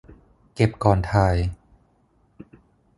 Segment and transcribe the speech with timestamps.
[0.55, 1.35] เก็บก่อนถ่าย